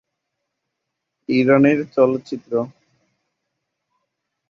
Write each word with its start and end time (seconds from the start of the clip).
ইরানের 1.29 1.79
চলচ্চিত্র 1.95 2.51